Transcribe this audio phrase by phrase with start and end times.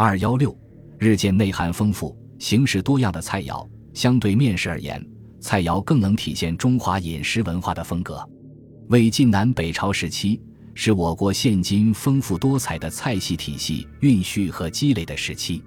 [0.00, 0.56] 二幺六，
[0.96, 5.04] 日渐内涵丰富、形式多样的菜肴，相对面食而言，
[5.40, 8.24] 菜肴更能体现中华饮食文化的风格。
[8.90, 10.40] 魏晋南北朝时期
[10.72, 15.64] 是我国现今丰富多彩的菜系体系蕴蓄和积累的时期。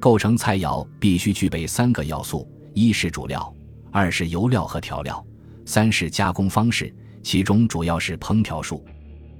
[0.00, 3.54] 构成菜肴必须具备三个要素：一是主料，
[3.92, 5.22] 二是油料和调料，
[5.66, 6.90] 三是加工方式。
[7.22, 8.82] 其中主要是烹调术。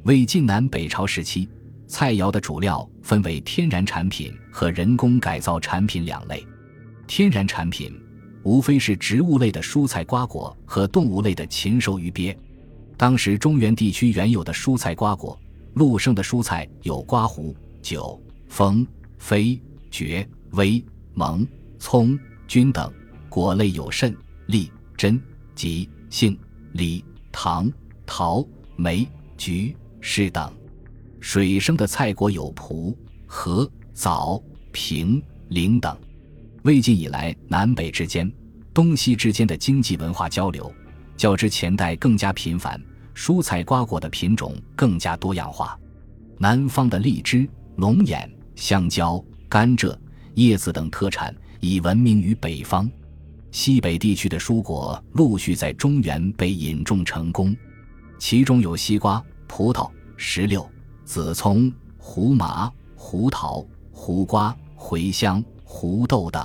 [0.03, 1.49] 魏晋南北朝时期，
[1.87, 6.45] 菜肴的主料分为天然产品和人工改造产品两类。
[7.07, 7.93] 天然产品
[8.43, 12.37] 无非是植物类的蔬菜瓜果和动物类的禽兽鱼鳖。
[12.97, 15.39] 当时中原地区原有的蔬菜瓜果，
[15.75, 18.87] 陆生的蔬菜有瓜胡、韭、风、
[19.19, 20.85] 飞、蕨、微、
[21.15, 21.47] 蒙、
[21.79, 22.91] 葱、菌等；
[23.29, 25.21] 果类有肾、栗、榛、
[25.55, 26.39] 吉、杏、
[26.73, 27.05] 李。
[27.39, 27.71] 糖、
[28.07, 28.43] 桃、
[28.77, 29.07] 梅、
[29.37, 30.51] 橘、柿等；
[31.29, 34.41] 水生的菜果有蒲、禾、枣、
[34.71, 35.99] 平、菱等。
[36.63, 38.33] 魏晋以来，南北之间、
[38.73, 40.73] 东西之间的经济文化交流，
[41.17, 42.81] 较之前代更加频繁，
[43.13, 45.77] 蔬菜瓜果的品种更加多样化。
[46.39, 49.99] 南方的荔枝、龙眼、香蕉、甘蔗、
[50.35, 52.89] 叶子等特产已闻名于北方。
[53.51, 57.53] 西北地区的蔬果陆续在中原被引种成功，
[58.17, 60.65] 其中有西瓜、葡萄、石榴、
[61.07, 66.45] 紫葱、胡麻、胡桃、胡瓜、茴香、胡豆等。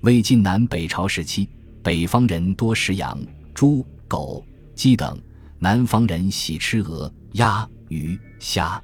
[0.00, 1.46] 魏晋南北朝时期，
[1.82, 3.16] 北方人多食羊、
[3.54, 4.42] 猪、狗、
[4.74, 5.14] 鸡等；
[5.58, 8.82] 南方人喜吃鹅、鸭、鱼、虾、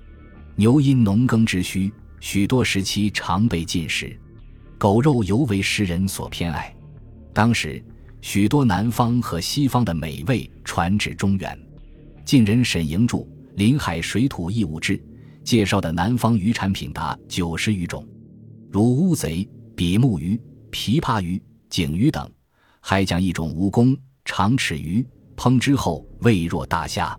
[0.56, 0.78] 牛。
[0.78, 4.14] 因农耕之需，许多时期常被禁食，
[4.76, 6.72] 狗肉尤为世人所偏爱。
[7.32, 7.82] 当时，
[8.20, 11.58] 许多南方和西方的美味传至中原。
[12.26, 13.16] 晋人沈莹著
[13.58, 14.96] 《临海水土异物志》
[15.42, 18.06] 介绍的南方鱼产品达九十余种，
[18.70, 22.30] 如乌贼、比目鱼、琵琶鱼、景鱼等，
[22.78, 25.04] 还讲一种蜈蚣、长齿鱼，
[25.36, 27.18] 烹之后味若大虾。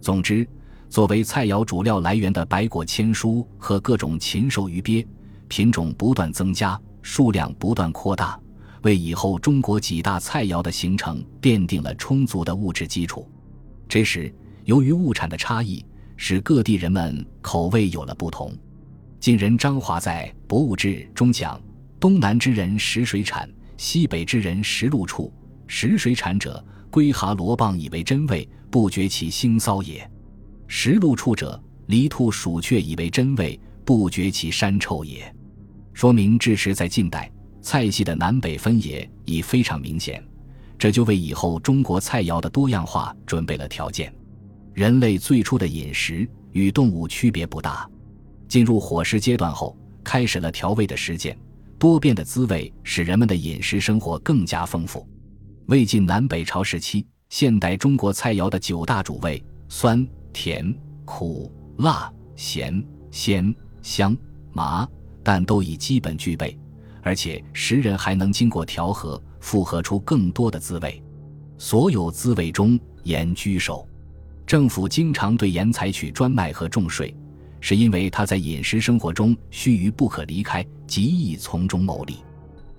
[0.00, 0.48] 总之，
[0.88, 5.04] 作为菜肴主料来源的白果千蔬和各种禽兽鱼鳖，
[5.48, 8.38] 品种不断增加，数量不断扩大。
[8.82, 13.28] 为以后中国几大菜肴的形成奠定了充足的物质基础。
[13.88, 14.32] 这时，
[14.64, 15.84] 由于物产的差异，
[16.16, 18.52] 使各地人们口味有了不同。
[19.18, 21.60] 晋人张华在《博物志》中讲
[21.98, 25.32] ：“东南之人食水产，西北之人食陆畜。
[25.66, 30.02] 食水产者，龟蛤螺蚌以为真味，不觉其腥骚也；
[30.66, 35.34] 食陆畜者，狸兔鼠雀以为真味，不觉其膻臭也。”
[35.94, 37.30] 说明至时在近代。
[37.64, 40.20] 菜系的南北分野已非常明显，
[40.76, 44.12] 这就为以后中国菜肴的多样化准备了条件。
[44.74, 47.88] 人类最初的饮食与动物区别不大，
[48.48, 51.38] 进入伙食阶段后，开始了调味的实践。
[51.78, 55.06] 多变的滋味使人们的饮食生活更加丰富。
[55.66, 60.74] 魏晋南北朝时期，现代中国菜肴的九大主味——酸、甜、
[61.04, 64.16] 苦、辣、咸、鲜、香、
[64.52, 64.88] 麻，
[65.22, 66.58] 但都已基本具备。
[67.02, 71.02] 而且食人还能经过调和，复合出更多的滋味。
[71.58, 73.86] 所有滋味中，盐居首。
[74.52, 77.16] 政府经常对盐采取专卖和重税，
[77.58, 82.18] 是因为它在饮食生活中须臾不可离开，极易从中牟利。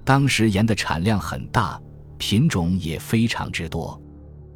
[0.03, 1.81] 当时盐的产量很大，
[2.19, 3.99] 品种也非常之多。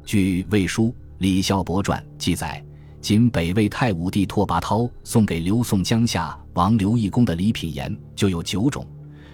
[0.04, 2.64] 据《魏书·李孝伯传》记载，
[3.00, 8.86] 仅北魏太武帝拓跋焘送给刘宋江夏王刘义公的礼品盐就有九种。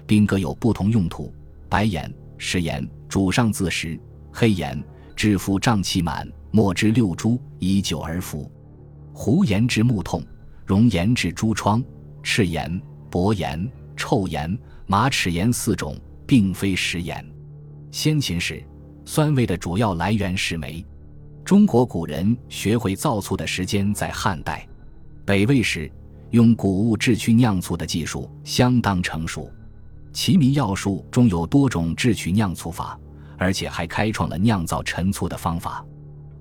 [0.06, 1.31] 并各有不同用途：
[1.69, 4.00] 白盐、食盐，主上自食；
[4.33, 4.83] 黑盐，
[5.15, 8.48] 治腹胀气满，莫之六株，以酒而服；
[9.12, 10.22] 胡盐治目痛；
[10.65, 11.82] 熔盐治诸疮；
[12.22, 14.56] 赤盐、薄盐、臭盐、
[14.87, 17.28] 马齿盐四种，并非食盐。
[17.91, 18.64] 先秦时，
[19.04, 20.87] 酸味的主要来源是煤。
[21.44, 24.64] 中国古人学会造醋的时间在汉代，
[25.25, 25.91] 北魏时
[26.31, 29.47] 用谷物制曲酿醋的技术相当成熟。
[30.12, 32.96] 《齐民要术》中有多种制曲酿醋法，
[33.38, 35.84] 而且还开创了酿造陈醋的方法。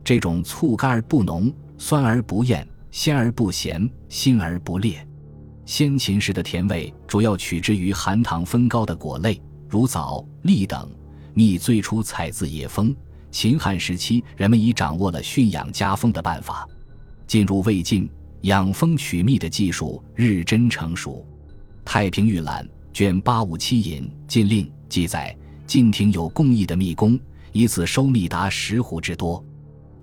[0.04, 5.08] 这种醋干而不浓，酸而不艳，鲜而不咸，辛而不烈。
[5.66, 10.90] 先秦时的甜味主要取之于含糖分高的果类，如枣、栗等。
[11.34, 12.96] 蜜最初采自野蜂。
[13.32, 16.68] 秦汉时期，人们已掌握了驯养家蜂的办法。
[17.26, 18.10] 进入魏晋，
[18.42, 21.26] 养蜂取蜜的技术日臻成熟。
[21.84, 22.64] 《太平御览》。
[22.94, 25.36] 卷八五七引禁令记载，
[25.66, 27.20] 晋廷有工艺的密工，
[27.52, 29.44] 以此收蜜达十斛之多。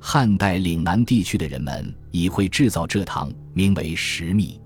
[0.01, 4.59] 汉代岭南地区的人们已会制造蔗糖，名为石蜜。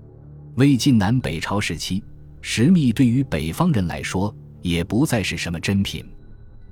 [0.55, 2.01] 魏晋南北朝时期，
[2.41, 6.05] 石蜜对于北方人来说也不再是什么珍品。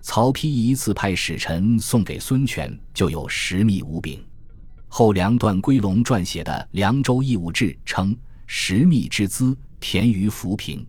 [0.01, 4.23] 曹丕一次派使臣送给孙权，就有石蜜五饼。
[4.87, 8.15] 后梁段归龙撰写的《凉州义务志》称
[8.47, 10.85] ：“石蜜之滋，甜于浮萍，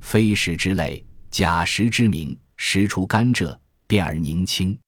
[0.00, 2.36] 非石之类，假石之名。
[2.58, 4.78] 石出甘蔗，变而凝清。”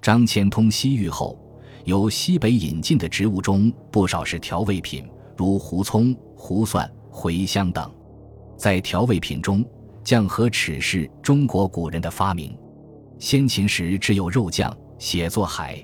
[0.00, 1.38] 张骞通西域后，
[1.88, 7.90] 由西北引进的植物中不少是调味品，如胡葱、胡蒜、茴香等。
[8.58, 9.64] 在调味品中，
[10.04, 12.54] 酱和豉是中国古人的发明。
[13.18, 15.82] 先秦时只有肉酱，写作海。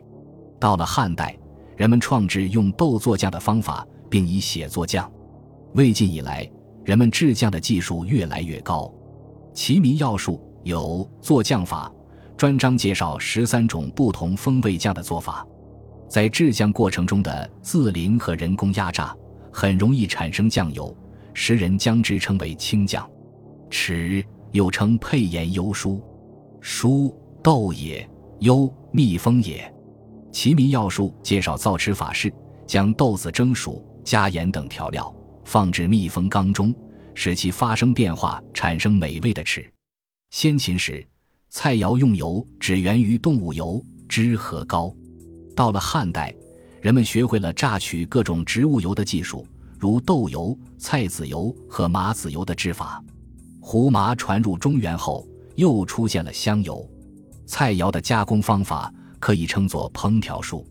[0.61, 1.35] 到了汉代，
[1.75, 5.11] 人们创制用豆做酱的方法，并以血做酱。
[5.73, 6.47] 魏晋以来，
[6.85, 8.83] 人们制酱的技术越来越高。
[9.55, 10.35] 《齐民要术》
[10.65, 11.91] 有做酱法，
[12.37, 15.47] 专章介绍十三种不同风味酱的做法。
[16.09, 19.17] 在制酱过程中的自淋和人工压榨，
[19.53, 20.97] 很容易产生酱油，
[21.33, 23.09] 时人将之称为清酱。
[23.71, 26.03] 豉又称配盐优疏，
[26.61, 27.15] 疏。
[27.43, 28.09] 豆也，
[28.39, 29.71] 幽蜜蜂也。
[30.33, 32.33] 《齐民要术》介绍造豉法式：
[32.67, 35.15] 将豆子蒸熟，加盐等调料，
[35.45, 36.75] 放置密封缸中，
[37.15, 39.63] 使其发生变化，产生美味的豉。
[40.31, 41.07] 先秦时，
[41.51, 44.91] 菜肴用油只源于动物油，脂和高。
[45.55, 46.35] 到了汉代，
[46.81, 49.47] 人们学会了榨取各种植物油的技术，
[49.79, 53.03] 如豆油、菜籽油和麻籽油的制法。
[53.61, 56.87] 胡麻传入中原后，又出现了香油。
[57.47, 60.67] 菜肴的加工方法可以称作烹调术。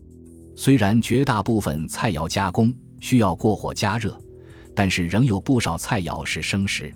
[0.56, 4.16] 虽然绝大部分菜肴加工需要过火加热，
[4.74, 6.92] 但是仍有不少菜肴是生食。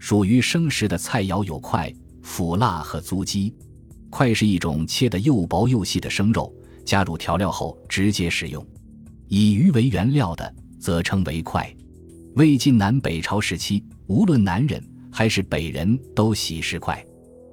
[0.00, 1.92] 属于生食的菜肴有块、
[2.22, 3.54] 腐辣和租鸡。
[4.10, 6.52] 块是一种切得又薄又细的生肉，
[6.88, 8.66] 加入调料后直接食用。
[9.26, 11.70] 以鱼为原料的则称为块。
[12.34, 14.82] 魏晋南北朝时期，无论南人
[15.12, 17.04] 还是北人都喜食块。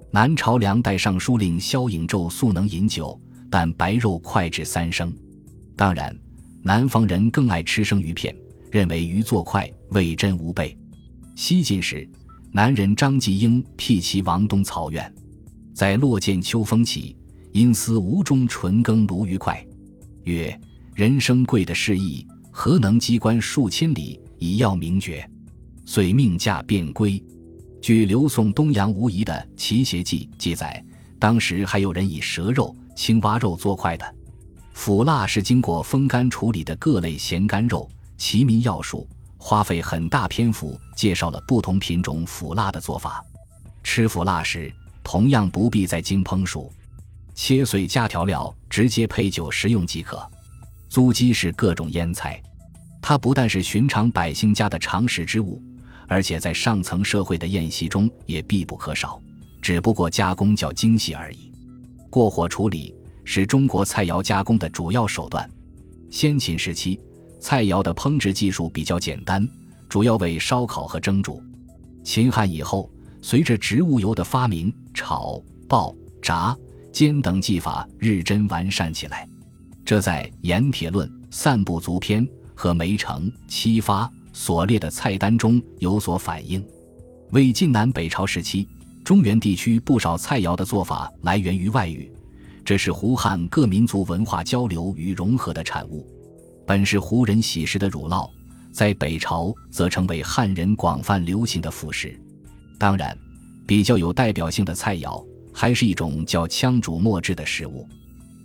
[0.10, 3.20] 南朝梁代尚书令萧颖胄素能饮酒，
[3.52, 5.14] 但白肉脍至三升。
[5.76, 6.18] 当然，
[6.64, 8.34] 南方人更爱吃生鱼片，
[8.72, 10.78] 认为鱼做脍味真无备。
[11.36, 12.10] 西晋时，
[12.54, 15.14] 南人张继英辟其王东曹院，
[15.74, 17.18] 在洛见秋风起，
[17.56, 19.66] 因思吴中纯耕鲈鱼脍，
[20.24, 20.60] 曰
[20.94, 25.26] ：“人生贵的是意，何能机关数千里以要名爵？”
[25.88, 27.24] 遂命驾便归。
[27.82, 30.84] 据刘宋东阳无疑的《齐谐记》记载，
[31.18, 34.16] 当时还有人以蛇肉、青蛙肉做块的。
[34.74, 37.90] 腐蜡是经过风干处理的各类咸干肉。
[38.18, 39.08] 《齐民要术》
[39.38, 43.24] 花费很大篇幅介绍了不同品种腐蜡的做法。
[43.82, 44.70] 吃腐蜡时，
[45.06, 46.70] 同样不必再经烹熟，
[47.36, 50.26] 切碎加调料，直接配酒食用即可。
[50.90, 52.42] 租鸡是各种腌菜，
[53.02, 55.62] 它不但是寻常百姓家的常食之物。
[56.08, 59.20] 而且在上层社会的宴席中也必不可少，
[59.60, 61.52] 只不过加工较精细而已。
[62.12, 65.50] 过火处理是中国菜肴加工的主要手段。
[66.12, 67.00] 先秦时期，
[67.40, 69.48] 菜肴的烹制技术比较简单，
[69.90, 71.44] 主要为烧烤和蒸煮。
[72.04, 72.88] 秦汉以后，
[73.20, 76.56] 随着植物油的发明，炒、爆、炸、
[76.96, 79.28] 煎等技法日臻完善起来。
[79.84, 82.26] 这在《盐铁论·散不足篇》
[82.56, 84.06] 和《梅城七发》。
[84.32, 86.62] 所列的菜单中有所反映。
[87.32, 88.68] 魏晋南北朝时期，
[89.02, 92.12] 中原地区不少菜肴的做法来源于外语，
[92.66, 96.06] 这是胡汉各民族文化交流与融合的产物。
[96.68, 98.30] 本是胡人喜食的乳酪，
[98.74, 102.20] 在北朝则成为汉人广泛流行的副食。
[102.78, 103.18] 当然，
[103.66, 105.26] 比较有代表性的菜肴
[105.58, 107.88] 还是一种叫羌煮墨制的食物。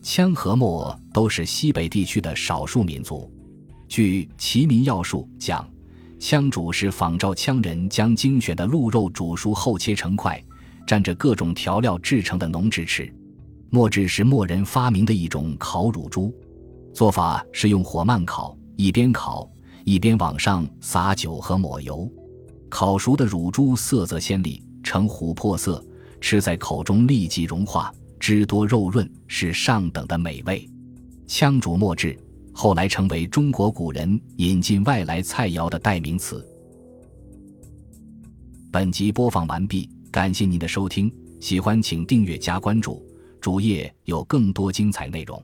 [0.01, 3.29] 羌和墨都是西北地区的少数民族。
[3.89, 5.69] 据《齐民要术》讲。
[6.21, 10.39] 羌煮是仿照羌人将精选的鹿肉煮熟后切成块，
[10.87, 13.11] 蘸着各种调料制成的浓汁吃。
[13.71, 16.31] 墨制是墨人发明的一种烤乳猪，
[16.93, 19.51] 做法是用火慢烤，一边烤
[19.85, 22.07] 一边往上撒酒和抹油。
[22.69, 25.83] 烤熟的乳猪色泽鲜丽，呈琥珀色，
[26.21, 30.69] 吃在口中立即融化，汁多肉润，是上等的美味。
[31.27, 32.19] 羌煮墨制。
[32.53, 36.47] 后来成为中国古人引进外来菜肴的代名词。
[38.71, 41.11] 本集播放完毕，感谢您的收听，
[41.41, 43.03] 喜欢请订阅加关注，
[43.41, 45.43] 主页有更多精彩内容。